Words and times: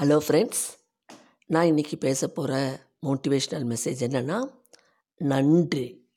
Hello 0.00 0.16
friends 0.26 0.62
நான் 1.46 1.66
இன்றைக்கி 1.66 1.96
பேச 1.96 2.28
போகிற 2.28 2.52
மோட்டிவேஷ்னல் 3.06 3.66
மெசேஜ் 3.72 4.00
என்னென்னா 4.06 4.50
நன்றி. 5.16 6.08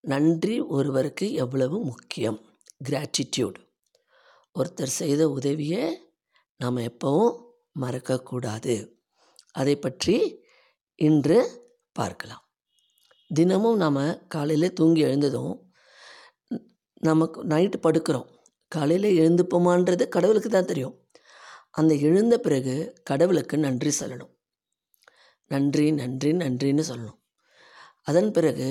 நன்றி 0.00 0.60
ஒருவருக்கு 0.60 1.32
எவ்வளவு 1.32 1.78
முக்கியம்? 1.84 2.40
கிராட்டிடியூட் 2.88 3.58
ஒருத்தர் 4.54 4.92
செய்த 4.98 5.28
உதவியை 5.28 6.10
நாம் 6.56 6.76
எப்போவும் 6.76 7.32
மறக்கக்கூடாது. 7.80 8.92
அதை 9.52 9.76
பற்றி 9.76 10.44
இன்று 10.94 11.38
பார்க்கலாம். 11.92 12.44
தினமும் 13.28 13.76
நாம் 13.76 14.26
காலையில் 14.28 14.72
தூங்கி 14.72 15.00
எழுந்ததும் 15.00 15.70
நமக்கு 17.00 17.44
நைட்டு 17.44 17.80
படுக்கிறோம். 17.82 18.28
காலையில் 18.68 19.10
எழுந்துப்போமான்றது 19.18 20.08
கடவுளுக்கு 20.08 20.48
தான் 20.48 20.64
தெரியும். 20.64 21.07
அந்த 21.78 21.94
எழுந்த 22.08 22.34
பிறகு 22.38 22.74
கடவுளுக்கு 23.02 23.56
நன்றி 23.58 23.90
சொல்லணும். 24.00 24.32
நன்றி 25.50 25.86
நன்றி 25.92 26.30
நன்றின்னு 26.32 26.84
சொல்லணும். 26.90 27.18
அதன் 28.02 28.30
பிறகு 28.32 28.68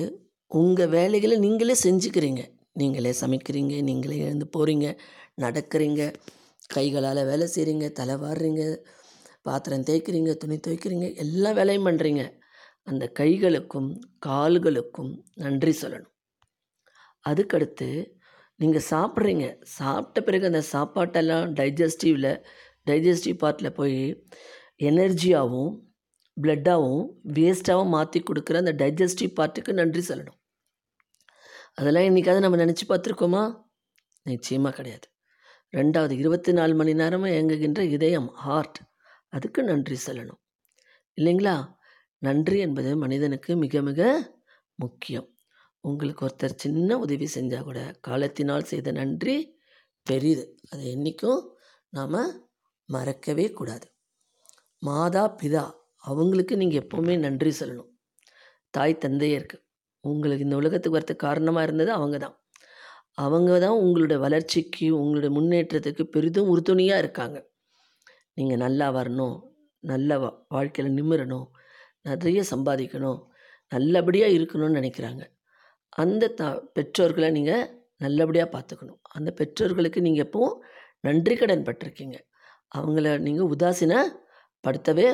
உங்கள் 0.52 0.92
வேலைகளை 0.96 1.36
நீங்களே 1.46 1.76
செஞ்சுக்கிறீங்க. 1.84 2.42
நீங்களே 2.74 3.12
சமைக்கிறீங்க 3.22 3.76
நீங்களே 3.82 4.18
எழுந்து 4.18 4.48
போகிறீங்க 4.56 4.88
நடக்கிறீங்க 5.42 6.02
கைகளால் 6.74 7.28
வேலை 7.30 7.46
செய்கிறீங்க 7.56 7.86
தலை 7.92 8.16
வாடுறீங்க 8.16 8.64
பாத்திரம் 9.42 9.86
தேய்க்கிறீங்க 9.90 10.32
துணி 10.34 10.58
துவைக்கிறீங்க 10.58 11.08
எல்லா 11.16 11.52
வேலையும் 11.52 11.88
பண்ணுறீங்க 11.88 12.24
அந்த 12.84 13.06
கைகளுக்கும் 13.20 13.90
கால்களுக்கும் 14.26 15.12
நன்றி 15.44 15.74
சொல்லணும். 15.82 16.14
அதுக்கடுத்து 17.26 17.90
நீங்கள் 18.60 18.88
சாப்பிட்றீங்க. 18.90 19.46
சாப்பிட்ட 19.80 20.22
பிறகு 20.28 20.46
அந்த 20.46 20.62
சாப்பாட்டெல்லாம் 20.74 21.48
டைஜஸ்டிவில் 21.60 22.32
டைஜஸ்டிவ் 22.90 23.42
பார்ட்டில் 23.44 23.76
போய் 23.80 24.00
எனர்ஜியாகவும் 24.90 25.72
ப்ளட்டாகவும் 26.38 27.06
வேஸ்ட்டாகவும் 27.34 27.94
மாற்றி 27.96 28.20
கொடுக்குற 28.24 28.58
அந்த 28.64 28.74
டைஜஸ்டிவ் 28.82 29.38
பார்ட்டுக்கு 29.40 29.72
நன்றி 29.74 30.02
சொல்லணும். 30.10 30.38
அதெல்லாம் 31.74 32.08
இன்றைக்காவது 32.10 32.46
நம்ம 32.46 32.60
நினச்சி 32.64 32.86
பார்த்துருக்கோமா? 32.90 33.44
நிச்சயமாக 34.26 34.76
கிடையாது. 34.76 35.08
ரெண்டாவது 35.74 36.12
இருபத்தி 36.12 36.52
நாலு 36.52 36.74
மணி 36.76 36.94
நேரமும் 36.94 37.32
இயங்குகின்ற 37.32 37.82
இதயம் 37.96 38.30
ஹார்ட் 38.44 38.80
அதுக்கு 39.34 39.62
நன்றி 39.64 39.98
சொல்லணும். 40.08 40.40
இல்லைங்களா? 41.18 41.56
நன்றி 42.22 42.58
என்பது 42.60 42.92
மனிதனுக்கு 42.98 43.52
மிக 43.56 43.82
மிக 43.82 44.02
முக்கியம். 44.80 45.28
உங்களுக்கு 45.84 46.24
ஒருத்தர் 46.28 46.62
சின்ன 46.64 46.98
உதவி 46.98 47.28
செஞ்சால் 47.36 47.68
கூட 47.68 47.80
காலத்தினால் 48.08 48.70
செய்த 48.72 48.92
நன்றி 48.92 49.36
பெரியது 50.08 50.46
அது 50.70 50.84
என்றைக்கும் 50.96 51.42
நாம் 51.94 52.18
மறக்கவே 52.90 53.46
கூடாது. 53.60 53.88
மாதா 54.88 55.24
பிதா 55.42 55.64
அவங்களுக்கு 56.10 56.54
நீங்கள் 56.62 56.82
எப்போவுமே 56.84 57.14
நன்றி 57.26 57.52
சொல்லணும். 57.60 57.90
தாய் 58.76 59.02
தந்தையருக்கு. 59.06 59.58
உங்களுக்கு 60.04 60.46
இந்த 60.48 60.58
உலகத்துக்கு 60.62 60.98
வரத்துக்கு 60.98 61.26
காரணமாக 61.28 61.66
இருந்தது 61.68 61.92
அவங்க 62.00 62.18
தான் 62.26 62.36
அவங்க 63.26 63.52
தான் 63.64 63.78
உங்களுடைய 63.84 64.18
வளர்ச்சிக்கு 64.26 64.88
உங்களுடைய 65.02 65.32
முன்னேற்றத்துக்கு 65.38 66.04
பெரிதும் 66.16 66.50
உறுதுணையாக 66.54 67.04
இருக்காங்க. 67.04 67.38
நீங்கள் 68.38 68.62
நல்லா 68.66 68.88
வரணும் 68.98 69.38
நல்ல 69.84 70.12
வா 70.22 70.30
வாழ்க்கையில் 70.56 70.96
நிமிரணும் 70.98 71.48
நிறைய 72.08 72.42
சம்பாதிக்கணும் 72.52 73.20
நல்லபடியாக 73.72 74.36
இருக்கணும்னு 74.38 74.78
நினைக்கிறாங்க. 74.80 75.24
அந்த 76.04 76.24
த 76.40 76.44
பெற்றோர்களை 76.76 77.30
நீங்கள் 77.38 77.66
நல்லபடியாக 78.06 78.50
பார்த்துக்கணும். 78.56 79.00
அந்த 79.18 79.30
பெற்றோர்களுக்கு 79.40 80.00
நீங்கள் 80.08 80.26
எப்போவும் 80.28 80.58
நன்றி 81.08 81.36
கடன் 81.36 81.68
பட்டிருக்கீங்க. 81.68 82.18
அவங்கள 82.72 83.08
நீங்கள் 83.28 83.52
உதாசீனப்படுத்தவே 83.56 85.08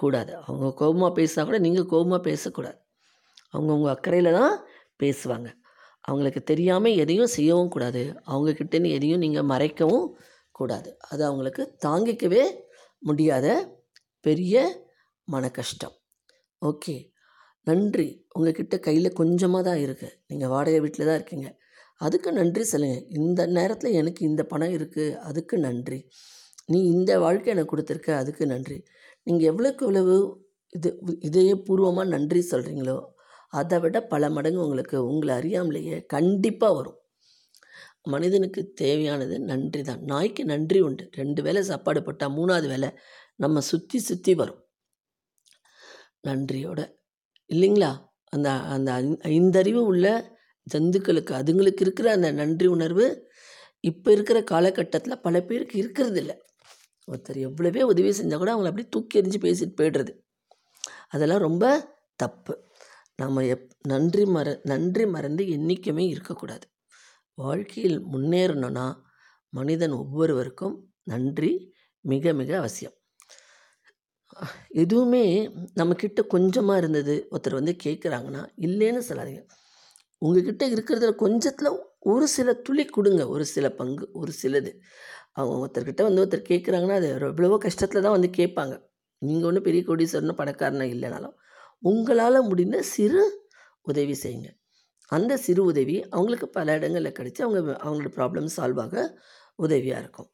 கூடாது. 0.00 0.32
அவங்க 0.46 0.66
கோபமாக 0.80 1.12
பேசினா 1.18 1.44
கூட 1.48 1.58
நீங்கள் 1.66 1.90
கோபமாக 1.92 2.20
பேசக்கூடாது. 2.28 2.78
அவங்க 3.54 3.70
உங்கள் 3.76 3.94
அக்கறையில் 3.94 4.36
தான் 4.40 4.54
பேசுவாங்க. 5.02 5.48
அவங்களுக்கு 6.08 6.40
தெரியாமல் 6.50 6.98
எதையும் 7.02 7.34
செய்யவும் 7.36 7.72
கூடாது. 7.74 8.02
அவங்கக்கிட்டேன்னு 8.32 8.94
எதையும் 8.96 9.22
நீங்கள் 9.24 9.50
மறைக்கவும் 9.52 10.06
கூடாது. 10.58 10.90
அது 11.10 11.22
அவங்களுக்கு 11.28 11.62
தாங்கிக்கவே 11.86 12.44
முடியாத 13.02 13.46
பெரிய 14.24 14.56
மன 15.28 15.44
கஷ்டம் 15.58 15.94
ஓகே. 16.62 16.96
நன்றி. 17.66 18.08
உங்ககிட்ட 18.36 18.76
கையில் 18.86 19.16
கொஞ்சமாக 19.20 19.62
தான் 19.68 19.80
இருக்குது 19.84 20.14
நீங்கள் 20.28 20.52
வாடகை 20.54 20.80
வீட்டில் 20.84 21.08
தான் 21.08 21.18
இருக்கீங்க. 21.20 21.48
அதுக்கு 22.00 22.30
நன்றி 22.38 22.64
சொல்லுங்கள் 22.72 23.04
இந்த 23.18 23.40
நேரத்தில் 23.58 23.96
எனக்கு 24.00 24.22
இந்த 24.30 24.42
பணம் 24.52 24.74
இருக்குது 24.78 25.16
அதுக்கு 25.28 25.56
நன்றி. 25.66 25.98
நீ 26.68 26.78
இந்த 26.94 27.12
வாழ்க்கை 27.24 27.50
எனக்கு 27.54 27.72
கொடுத்துருக்க 27.72 28.10
அதுக்கு 28.22 28.44
நன்றி. 28.54 28.78
நீங்கள் 29.26 29.48
எவ்வளோக்கு 29.50 29.84
எவ்வளவு 29.86 30.14
இது 30.72 30.90
இதயபூர்வமாக 31.28 32.12
நன்றி 32.14 32.40
சொல்கிறீங்களோ 32.52 32.96
அதை 33.60 33.76
விட 33.82 33.96
பல 34.12 34.30
மடங்கு 34.36 34.64
உங்களுக்கு 34.66 34.96
உங்களை 35.10 35.32
அறியாமலேயே 35.40 35.98
கண்டிப்பாக 36.14 36.76
வரும். 36.78 36.98
மனிதனுக்கு 38.14 38.60
தேவையானது 38.82 39.36
நன்றி 39.50 39.82
தான். 39.82 40.02
நாய்க்கு 40.10 40.42
நன்றி 40.52 40.80
உண்டு. 40.88 41.04
ரெண்டு 41.20 41.40
வேளை 41.46 41.62
சாப்பாடு 41.70 42.00
போட்டால் 42.06 42.34
மூணாவது 42.38 42.68
வேலை 42.74 42.90
நம்ம 43.44 43.62
சுற்றி 43.70 43.98
சுற்றி 44.08 44.32
வரும். 44.40 44.60
நன்றியோட 46.28 46.80
இல்லைங்களா? 47.50 47.90
அந்த 48.32 48.48
அந்த 48.74 48.90
ஐந்தறிவு 49.36 49.82
உள்ள 49.92 50.06
ஜந்துக்களுக்கு 50.66 51.32
அதுங்களுக்கு 51.40 51.82
இருக்கிற 51.86 52.08
அந்த 52.16 52.28
நன்றி 52.40 52.68
உணர்வு 52.76 53.06
இப்போ 53.84 54.08
இருக்கிற 54.16 54.38
காலகட்டத்தில் 54.52 55.22
பல 55.26 55.40
பேருக்கு 55.48 55.76
இருக்கிறதில்ல. 55.82 56.32
ஒருத்தர் 57.08 57.40
எவ்வளவே 57.48 57.82
உதவி 57.82 58.10
செஞ்சால் 58.10 58.38
கூட 58.38 58.50
அவங்கள 58.54 58.70
அப்படியே 58.70 58.88
தூக்கி 58.88 59.20
எறிஞ்சு 59.20 59.40
பேசிட்டு 59.44 59.78
போய்டுறது. 59.80 60.12
அதெல்லாம் 61.08 61.44
ரொம்ப 61.48 61.64
தப்பு. 62.16 62.54
நம்ம 63.16 63.44
எப் 63.46 63.68
நன்றி 63.88 64.24
மற 64.26 64.48
நன்றி 64.64 65.06
மறந்து 65.06 65.44
என்றைக்குமே 65.50 66.04
இருக்கக்கூடாது. 66.06 66.66
வாழ்க்கையில் 67.38 67.98
முன்னேறணும்னா 68.06 68.86
மனிதன் 69.52 69.92
ஒவ்வொருவருக்கும் 69.92 70.76
நன்றி 71.04 71.52
மிக 72.04 72.32
மிக 72.32 72.50
அவசியம். 72.56 72.96
எதுவுமே 74.82 75.24
நம்மக்கிட்ட 75.76 76.20
கொஞ்சமாக 76.26 76.78
இருந்தது 76.78 77.14
ஒருத்தர் 77.30 77.58
வந்து 77.60 77.74
கேட்குறாங்கன்னா 77.84 78.42
இல்லைன்னு 78.58 79.02
சொல்லாதீங்க. 79.08 79.42
உங்ககிட்ட 80.22 80.64
இருக்கிறதுல 80.68 81.12
கொஞ்சத்தில் 81.24 81.70
ஒரு 82.00 82.26
சில 82.28 82.52
துளி 82.66 82.84
கொடுங்க 82.86 83.22
ஒரு 83.28 83.44
சில 83.44 83.66
பங்கு 83.70 84.04
ஒரு 84.12 84.32
சிலது. 84.42 84.70
அவங்க 85.36 85.56
ஒருத்தர்கிட்ட 85.64 86.02
வந்து 86.08 86.22
ஒருத்தர் 86.22 86.48
கேட்குறாங்கன்னா 86.50 86.96
அது 87.00 87.08
எவ்வளவோ 87.30 87.56
கஷ்டத்தில் 87.66 88.04
தான் 88.06 88.16
வந்து 88.18 88.30
கேட்பாங்க. 88.38 88.74
நீங்கள் 89.22 89.48
ஒன்றும் 89.50 89.66
பெரிய 89.68 89.82
கோடீஸ்வரனும் 89.88 90.40
பணக்காரனாக 90.40 90.94
இல்லைனாலும் 90.96 91.34
உங்களால் 91.82 92.46
முடிந்த 92.50 92.76
சிறு 92.94 93.22
உதவி 93.86 94.14
செய்யுங்க. 94.22 94.48
அந்த 95.12 95.32
சிறு 95.46 95.62
உதவி 95.64 95.96
அவங்களுக்கு 96.14 96.46
பல 96.58 96.74
இடங்களில் 96.78 97.16
கிடச்சி 97.18 97.40
அவங்க 97.46 97.60
அவங்களோட 97.84 98.10
ப்ராப்ளம் 98.18 98.48
சால்வ் 98.56 98.80
ஆக 98.84 98.94
உதவியாக 99.58 100.02
இருக்கும். 100.02 100.28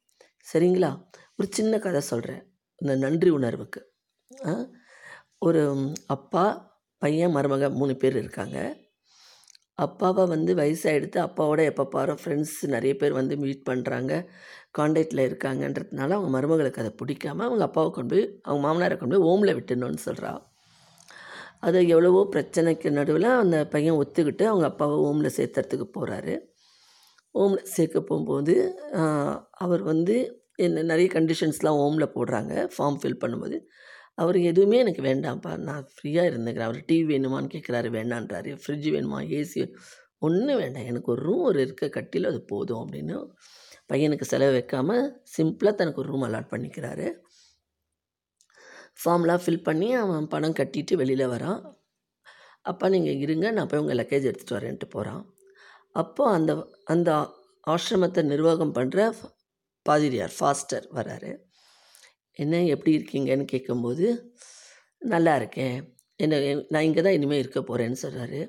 சரிங்களா? 0.51 0.91
ஒரு 1.39 1.47
சின்ன 1.57 1.73
கதை 1.79 2.01
சொல்கிறேன் 2.11 2.41
இந்த 2.81 2.93
நன்றி 3.05 3.29
உணர்வுக்கு. 3.39 3.81
ஒரு 5.47 5.61
அப்பா 6.15 6.45
பையன் 7.01 7.35
மருமக 7.35 7.69
மூணு 7.79 7.93
பேர் 8.01 8.15
இருக்காங்க. 8.15 8.57
அப்பாவை 9.79 10.23
வந்து 10.27 10.51
வயசாகிடுத்து 10.55 11.17
அப்பாவோட 11.19 11.61
எப்போ 11.63 11.83
பாரு 11.85 12.13
ஃப்ரெண்ட்ஸ் 12.13 12.57
நிறைய 12.65 12.93
பேர் 12.95 13.13
வந்து 13.13 13.35
மீட் 13.37 13.63
பண்ணுறாங்க 13.69 14.13
காண்டாக்டில் 14.77 15.25
இருக்காங்கன்றதுனால 15.27 16.15
அவங்க 16.17 16.29
மருமகளுக்கு 16.29 16.81
அதை 16.81 16.91
பிடிக்காம 17.01 17.43
அவங்க 17.43 17.63
அப்பாவை 17.63 17.89
கொண்டு 17.91 18.15
போய் 18.15 18.25
அவங்க 18.43 18.61
மாமனாரை 18.67 18.97
கொண்டு 18.97 19.15
போய் 19.15 19.29
ஓமில் 19.31 19.55
விட்டுணுன்னு 19.55 20.03
சொல்கிறா 20.05 20.31
அது 21.59 21.79
எவ்வளவோ 21.87 22.21
பிரச்சனைக்கு 22.35 22.89
நடுவில் 22.91 23.29
அந்த 23.33 23.57
பையன் 23.65 23.99
ஒத்துக்கிட்டு 24.01 24.45
அவங்க 24.45 24.65
அப்பாவை 24.65 24.95
ஓமில் 25.09 25.35
சேர்த்துறதுக்கு 25.37 25.87
போகிறாரு 25.97 26.33
ஓமில் 27.35 27.69
சேர்க்க 27.75 27.99
போகும்போது 28.01 28.55
அவர் 29.57 29.83
வந்து 29.83 30.15
என்ன 30.55 30.83
நிறைய 30.83 31.07
கண்டிஷன்ஸ்லாம் 31.13 31.79
ஓமில் 31.85 32.13
போடுறாங்க 32.15 32.53
ஃபார்ம் 32.73 32.97
ஃபில் 33.01 33.21
பண்ணும்போது. 33.21 33.57
அவர் 34.17 34.37
எதுவுமே 34.39 34.77
எனக்கு 34.77 35.01
வேண்டாம்ப்பா. 35.01 35.57
நான் 35.57 35.87
ஃப்ரீயாக 35.93 36.29
இருந்துக்கிறேன். 36.31 36.69
அவர் 36.69 36.79
டிவி 36.91 37.05
வேணுமான்னு 37.13 37.51
கேட்குறாரு 37.55 37.89
வேண்டான்றாரு. 37.99 38.51
ஃப்ரிட்ஜ் 38.61 38.87
வேணுமா? 38.95 39.19
ஏசி 39.39 39.61
ஒன்றும் 40.17 40.57
வேண்டாம். 40.57 40.85
எனக்கு 40.85 41.11
ஒரு 41.11 41.21
ரூம் 41.21 41.43
ஒரு 41.43 41.61
இருக்க. 41.61 41.89
கட்டியில் 41.89 42.29
அது 42.29 42.41
போதும் 42.43 42.81
அப்படின்னு 42.83 43.17
பையனுக்கு 43.93 44.21
செலவு 44.21 44.51
வைக்காமல் 44.51 45.05
சிம்பிளாக 45.37 45.75
தனக்கு 45.75 46.01
ஒரு 46.01 46.11
ரூம் 46.11 46.23
அலாட் 46.23 46.51
பண்ணிக்கிறாரு. 46.53 47.07
ஃபார்ம்லாம் 49.01 49.43
ஃபில் 49.45 49.63
பண்ணி 49.63 49.93
அவன் 49.93 50.27
பணம் 50.27 50.53
கட்டிட்டு 50.53 50.93
வெளியில் 50.93 51.27
வரான். 51.27 51.61
அப்பா 52.61 52.89
நீங்கள் 52.89 53.17
இருங்க. 53.17 53.51
நான் 53.51 53.67
போய் 53.67 53.79
உங்கள் 53.79 53.97
லக்கேஜ் 53.97 54.27
எடுத்துகிட்டு 54.29 54.57
வரேன்ட்டு 54.59 54.89
போகிறான் 54.89 55.23
அப்போ 55.91 56.23
அந்த 56.31 56.51
அந்த 56.83 57.09
ஆசிரமத்தை 57.67 58.21
நிர்வாகம் 58.23 58.75
பண்ணுற 58.75 58.99
பாதிரியார் 59.85 60.33
ஃபாஸ்டர் 60.39 60.85
வராரு. 60.93 61.31
என்ன 62.39 62.61
எப்படி 62.75 62.91
இருக்கீங்கன்னு 62.97 63.45
கேட்கும்போது 63.53 64.05
நல்லா 65.01 65.33
இருக்கேன். 65.41 65.75
என்ன 66.19 66.39
நான் 66.71 66.85
இங்கே 66.87 67.01
தான் 67.05 67.17
இனிமேல் 67.17 67.41
இருக்க 67.43 67.59
போகிறேன்னு 67.61 67.99
சொல்கிறாரு 68.03 68.39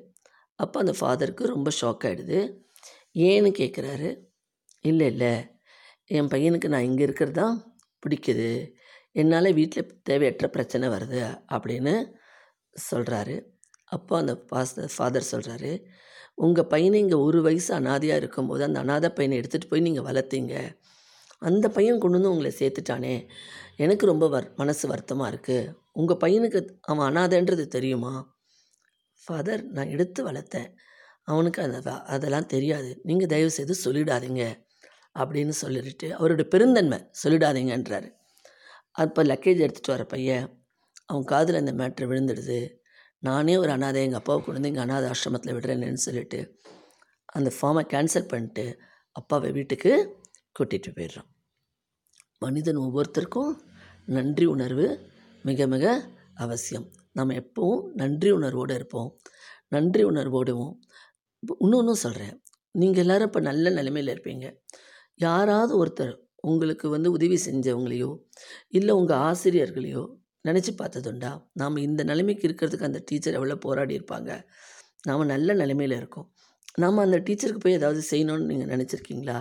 அப்போ 0.59 0.77
அந்த 0.83 0.95
ஃபாதருக்கு 0.99 1.53
ரொம்ப 1.55 1.69
ஷாக் 1.81 2.05
ஆகிடுது 2.09 2.39
ஏன்னு 3.29 3.51
கேட்குறாரு 3.61 4.09
இல்லை 4.85 5.07
இல்லை. 5.13 5.33
என் 6.11 6.31
பையனுக்கு 6.33 6.69
நான் 6.75 6.89
இங்கே 6.91 7.05
இருக்கிறது 7.09 7.37
தான் 7.41 7.57
பிடிக்குது. 8.03 8.49
என்னால் 9.21 9.57
வீட்டில் 9.59 9.91
தேவையற்ற 10.09 10.47
பிரச்சனை 10.57 10.87
வருது 10.95 11.21
அப்படின்னு 11.55 11.95
சொல்கிறாரு 12.77 13.37
அப்போ 13.93 14.13
அந்த 14.23 14.35
பாஸ்டர் 14.51 14.95
ஃபாதர் 14.95 15.31
சொல்கிறாரு 15.33 15.71
உங்கள் 16.45 16.71
பையனை 16.73 16.99
இங்கே 17.05 17.19
ஒரு 17.27 17.41
வயசு 17.47 17.71
அனாதையாக 17.79 18.21
இருக்கும்போது 18.23 18.63
அந்த 18.69 18.79
அனாதை 18.85 19.09
பையனை 19.19 19.35
எடுத்துகிட்டு 19.41 19.71
போய் 19.73 19.87
நீங்கள் 19.89 20.07
வளர்த்தீங்க. 20.09 20.55
அந்த 21.45 21.69
பையன் 21.69 21.99
கொண்டு 21.99 22.17
வந்து 22.17 22.33
உங்களை 22.33 22.51
சேர்த்துட்டானே. 22.59 23.15
எனக்கு 23.77 24.07
ரொம்ப 24.07 24.29
வர் 24.29 24.49
மனசு 24.57 24.89
வருத்தமாக 24.89 25.31
இருக்குது 25.33 25.73
உங்கள் 25.93 26.21
பையனுக்கு 26.25 26.61
அவன் 26.81 27.07
அனாதைன்றது 27.09 27.65
தெரியுமா? 27.67 28.13
ஃபாதர் 29.25 29.63
நான் 29.77 29.89
எடுத்து 29.89 30.21
வளர்த்தேன். 30.29 30.69
அவனுக்கு 31.25 31.61
அந்த 31.63 31.91
அதெல்லாம் 32.15 32.47
தெரியாது. 32.47 32.91
நீங்கள் 33.03 33.27
தயவு 33.27 33.51
செய்து 33.51 33.75
சொல்லிடாதீங்க. 33.85 34.45
அப்படின்னு 35.19 35.55
சொல்லிட்டு 35.63 36.09
அவரோட 36.19 36.43
பெருந்தன்மை 36.45 36.99
சொல்லிடாதீங்கன்றாரு. 37.23 38.09
அப்போ 38.95 39.21
லக்கேஜ் 39.25 39.63
எடுத்துகிட்டு 39.65 39.95
வர 39.95 40.05
பையன் 40.05 40.47
அவன் 41.07 41.25
காதில் 41.25 41.61
அந்த 41.63 41.73
மேட்ரு 41.73 42.07
விழுந்துடுது. 42.11 42.59
நானே 43.23 43.55
ஒரு 43.57 43.71
அனாதை 43.71 44.01
எங்கள் 44.03 44.21
அப்பாவை 44.21 44.39
கொண்டு 44.41 44.59
வந்து 44.59 44.71
இங்கே 44.73 44.83
அனாதை 44.85 45.07
ஆசிரமத்தில் 45.11 45.57
விடுறேன்னு 45.57 46.05
சொல்லிட்டு 46.07 46.41
அந்த 47.37 47.51
ஃபார்மை 47.57 47.83
கேன்சல் 47.93 48.31
பண்ணிட்டு 48.33 48.65
அப்பாவை 49.17 49.51
வீட்டுக்கு 49.53 49.93
கூட்டிகிட்டு 50.57 50.91
போயிடுறான். 50.97 51.29
மனிதன் 52.43 52.81
ஒவ்வொருத்தருக்கும் 52.85 53.53
நன்றி 54.07 54.47
உணர்வு 54.55 54.87
மிக 55.45 55.67
மிக 55.67 55.85
அவசியம். 56.35 56.87
நம்ம 57.13 57.35
எப்போவும் 57.43 57.83
நன்றி 57.93 58.31
உணர்வோடு 58.31 58.75
இருப்போம். 58.75 59.11
நன்றி 59.69 60.03
உணர்வோடுவோம். 60.05 60.75
இன்னொன்றும் 61.65 62.03
சொல்கிறேன் 62.05 62.35
நீங்கள் 62.75 63.03
எல்லோரும் 63.05 63.29
இப்போ 63.31 63.41
நல்ல 63.41 63.71
நிலைமையில் 63.71 64.13
இருப்பீங்க. 64.15 64.47
யாராவது 65.27 65.73
ஒருத்தர் 65.83 66.15
உங்களுக்கு 66.41 66.87
வந்து 66.89 67.09
உதவி 67.11 67.39
செஞ்சவங்களையோ 67.47 68.11
இல்லை 68.69 68.95
உங்கள் 68.95 69.23
ஆசிரியர்களையோ 69.29 70.03
நினச்சி 70.45 70.73
பார்த்ததுண்டா 70.81 71.31
நாம் 71.61 71.77
இந்த 71.89 72.03
நிலைமைக்கு 72.05 72.45
இருக்கிறதுக்கு 72.49 72.89
அந்த 72.89 73.01
டீச்சர் 73.05 73.37
எவ்வளோ 73.39 73.57
போராடி 73.67 73.95
இருப்பாங்க? 73.99 74.31
நாம் 75.03 75.31
நல்ல 75.35 75.55
நிலைமையில் 75.55 75.97
இருக்கோம். 76.01 76.27
நாம் 76.83 77.05
அந்த 77.07 77.19
டீச்சருக்கு 77.27 77.63
போய் 77.65 77.79
ஏதாவது 77.81 78.01
செய்யணும்னு 78.11 78.49
நீங்கள் 78.51 78.73
நினச்சிருக்கீங்களா? 78.75 79.39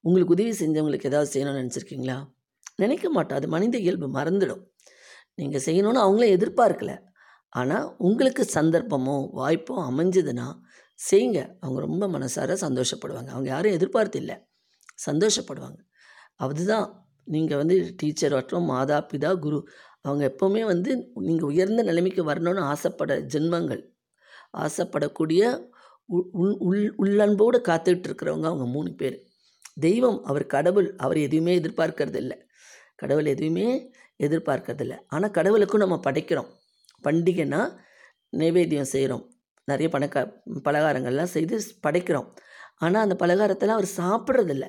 உங்களுக்கு 0.00 0.32
உதவி 0.32 0.50
செஞ்சவங்களுக்கு 0.50 1.06
ஏதாவது 1.06 1.30
செய்யணும்னு 1.32 1.48
நினச்சிருக்கீங்களா? 1.48 2.32
நினைக்க 2.76 3.10
மாட்டோம். 3.10 3.36
அது 3.38 3.48
மனித 3.48 3.78
இயல்பு 3.78 4.08
மறந்துடும். 4.08 4.68
நீங்கள் 5.34 5.62
செய்யணும்னு 5.64 5.98
அவங்களே 5.98 6.36
எதிர்பார்க்கல. 6.36 7.00
ஆனால் 7.48 7.94
உங்களுக்கு 7.98 8.46
சந்தர்ப்பமோ 8.54 9.28
வாய்ப்போ 9.36 9.74
அமைஞ்சதுன்னா 9.76 10.58
செய்யுங்க. 11.10 11.54
அவங்க 11.60 11.80
ரொம்ப 11.80 12.06
மனசார 12.06 12.56
சந்தோஷப்படுவாங்க. 12.60 13.28
அவங்க 13.28 13.48
யாரும் 13.48 13.72
எதிர்பார்த்து 13.72 14.18
இல்லை. 14.18 14.36
சந்தோஷப்படுவாங்க. 15.10 15.78
அதுதான். 16.36 17.04
நீங்கள் 17.24 17.56
வந்து 17.56 17.92
டீச்சர் 17.96 18.32
மற்றும் 18.32 18.64
மாதா 18.64 19.06
பிதா 19.12 19.38
குரு 19.38 19.68
அவங்க 20.00 20.34
எப்போவுமே 20.34 20.64
வந்து 20.64 21.10
நீங்கள் 21.14 21.48
உயர்ந்த 21.48 21.82
நிலைமைக்கு 21.82 22.24
வரணும்னு 22.24 22.58
ஆசைப்பட 22.58 23.20
ஜென்மங்கள். 23.20 23.94
ஆசைப்படக்கூடிய 24.58 25.68
உ- 26.06 26.28
உள் 26.32 26.56
உள் 26.58 26.94
உள்ளன்போடு 26.96 27.58
காத்துக்கிட்டு 27.58 28.04
இருக்கிறவங்க 28.06 28.44
அவங்க 28.44 28.66
மூணு 28.66 28.94
பேர். 28.94 29.29
தெய்வம் 29.80 30.18
அவர் 30.24 30.44
கடவுள் 30.46 30.88
அவர் 30.96 31.18
எதுவுமே 31.18 31.52
எதிர்பார்க்கறது 31.60 32.16
இல்லை 32.16 32.38
கடவுள் 32.96 33.26
எதுவுமே 33.26 33.66
எதிர்பார்க்கறது 34.18 34.80
இல்லை 34.80 34.96
ஆனால் 35.06 35.30
கடவுளுக்கும் 35.30 35.82
நம்ம 35.84 36.00
படைக்கிறோம். 36.06 36.48
பண்டிகைனா 37.04 37.60
நைவேத்தியம் 38.32 38.92
செய்கிறோம் 38.94 39.24
நிறைய 39.68 39.88
பணக்க 39.92 40.18
பலகாரங்கள்லாம் 40.66 41.34
செய்து 41.36 41.56
படைக்கிறோம். 41.86 42.28
ஆனால் 42.78 43.02
அந்த 43.02 43.16
பலகாரத்தெல்லாம் 43.22 43.78
அவர் 43.80 43.96
சாப்பிட்றதில்ல. 44.00 44.66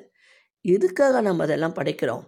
எதுக்காக 0.66 1.22
நம்ம 1.22 1.44
அதெல்லாம் 1.44 1.76
படைக்கிறோம்? 1.76 2.24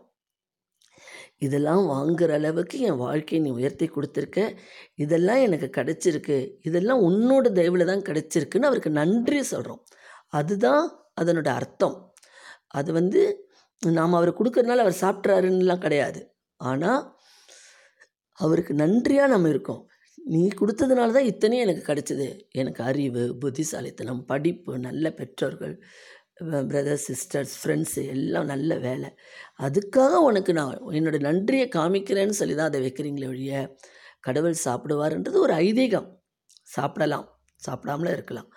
இதெல்லாம் 1.37 1.83
வாங்குற 1.93 2.31
அளவுக்கு 2.33 2.79
என் 2.79 2.99
வாழ்க்கையை 3.05 3.39
நீ 3.45 3.51
உயர்த்தி 3.59 3.85
கொடுத்துருக்க. 3.87 4.39
இதெல்லாம் 4.95 5.41
எனக்கு 5.47 5.67
கிடச்சிருக்கு. 5.77 6.37
இதெல்லாம் 6.61 7.01
உன்னோட 7.09 7.45
தயவில் 7.51 7.89
தான் 7.91 8.05
கிடச்சிருக்குன்னு 8.09 8.69
அவருக்கு 8.69 8.91
நன்றி 9.01 9.39
சொல்கிறோம் 9.43 9.81
அதுதான் 10.29 10.83
அதனோட 11.21 11.49
அர்த்தம். 11.59 11.95
அது 12.79 12.89
வந்து 12.99 13.21
நாம் 13.81 14.17
அவர் 14.19 14.37
கொடுக்கறதுனால 14.39 14.83
அவர் 14.85 15.01
சாப்பிட்றாருன்னுலாம் 15.03 15.83
கிடையாது. 15.85 16.21
ஆனால் 16.69 17.01
அவருக்கு 18.39 18.73
நன்றியாக 18.83 19.33
நம்ம 19.33 19.49
இருக்கோம். 19.53 19.81
நீ 20.17 20.41
கொடுத்ததுனால 20.59 21.13
தான் 21.17 21.29
இத்தனையும் 21.31 21.65
எனக்கு 21.65 21.83
கிடச்சிது. 21.89 22.27
எனக்கு 22.61 22.81
அறிவு 22.89 23.23
புத்திசாலித்தனம் 23.41 24.21
படிப்பு 24.31 24.73
நல்ல 24.87 25.05
பெற்றோர்கள் 25.19 25.75
பிரதர்ஸ் 26.69 27.05
சிஸ்டர்ஸ் 27.09 27.55
ஃப்ரெண்ட்ஸு 27.61 28.01
எல்லாம் 28.13 28.47
நல்ல 28.53 28.77
வேலை. 28.85 29.09
அதுக்காக 29.65 30.13
உனக்கு 30.29 30.51
நான் 30.59 30.79
என்னோட 30.99 31.17
நன்றியை 31.27 31.67
காமிக்கிறேன்னு 31.77 32.39
சொல்லி 32.39 32.55
தான் 32.59 32.71
அதை 32.71 32.81
வைக்கிறீங்களே 32.85 33.29
ஒழிய 33.33 33.53
கடவுள் 34.27 34.63
சாப்பிடுவாருன்றது 34.65 35.37
ஒரு 35.45 35.55
ஐதீகம். 35.67 36.07
சாப்பிடலாம். 36.75 37.27
சாப்பிடாமல 37.67 38.13
இருக்கலாம். 38.17 38.49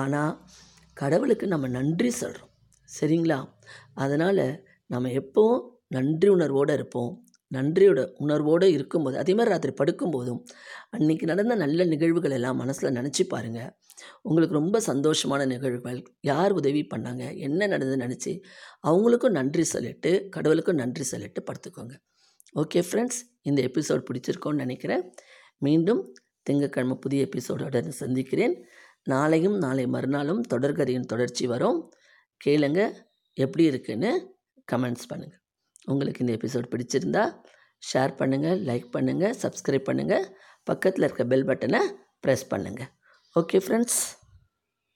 ஆனால் 0.00 0.32
கடவுளுக்கு 0.96 1.46
நம்ம 1.54 1.66
நன்றி 1.78 2.10
சொல்கிறோம் 2.22 2.47
சரிங்களா? 3.00 3.48
அதனால் 3.94 4.66
நம்ம 4.86 5.08
எப்போவும் 5.08 5.60
நன்றி 5.88 6.28
உணர்வோடு 6.28 6.72
இருப்போம். 6.72 7.22
நன்றியோட 7.54 8.12
உணர்வோடு 8.16 8.72
இருக்கும்போது 8.72 9.18
அதே 9.18 9.34
மாதிரி 9.34 9.54
ராத்திரி 9.54 9.74
படுக்கும்போதும் 9.74 10.42
அன்றைக்கி 10.96 11.22
நடந்த 11.22 11.54
நல்ல 11.54 11.84
நிகழ்வுகள் 11.84 12.30
எல்லாம் 12.30 12.56
மனசில் 12.56 12.90
நினச்சி 12.90 13.28
பாருங்கள் 13.28 13.76
உங்களுக்கு 14.22 14.56
ரொம்ப 14.56 14.80
சந்தோஷமான 14.86 15.46
நிகழ்வுகள் 15.46 16.02
யார் 16.20 16.52
உதவி 16.52 16.86
பண்ணாங்க 16.94 17.36
என்ன 17.36 17.66
நடந்ததுன்னு 17.66 18.10
நினச்சி 18.10 18.40
அவங்களுக்கும் 18.82 19.30
நன்றி 19.30 19.64
சொல்லிட்டு 19.64 20.28
கடவுளுக்கும் 20.28 20.74
நன்றி 20.74 21.02
சொல்லிட்டு 21.02 21.42
படுத்துக்கோங்க. 21.42 21.90
ஓகே 22.54 22.82
ஃப்ரெண்ட்ஸ் 22.92 23.20
இந்த 23.42 23.62
எபிசோட் 23.62 24.04
பிடிச்சிருக்கோன்னு 24.12 24.54
நினைக்கிறேன். 24.54 25.14
மீண்டும் 25.58 26.14
திங்கட்கிழமை 26.42 26.96
புதிய 26.96 27.28
எபிசோடோடு 27.28 27.88
சந்திக்கிறேன். 27.88 28.64
நாளையும் 29.10 29.56
நாளை 29.56 29.86
மறுநாளும் 29.86 30.42
தொடர்கதையின் 30.50 31.06
தொடர்ச்சி 31.06 31.46
வரும். 31.46 31.92
கேளுங்க. 32.40 32.80
எப்படி 33.36 33.64
இருக்குன்னு 33.64 34.10
கமெண்ட்ஸ் 34.72 35.08
பண்ணுங்கள் 35.10 35.42
உங்களுக்கு 35.86 36.22
இந்த 36.24 36.32
எபிசோட் 36.38 36.72
பிடிச்சிருந்தா 36.72 37.24
ஷேர் 37.82 38.12
பண்ணுங்கள் 38.20 38.60
லைக் 38.68 38.88
பண்ணுங்கள் 38.96 39.36
சப்ஸ்கிரைப் 39.42 39.88
பண்ணுங்கள் 39.90 40.24
பக்கத்தில் 40.64 41.06
இருக்க 41.08 41.24
பெல் 41.24 41.48
பட்டனை 41.50 41.80
ப்ரெஸ் 42.24 42.46
பண்ணுங்கள் 42.50 42.90
ஓகே 43.36 43.58
ஃப்ரெண்ட்ஸ் 43.58 44.00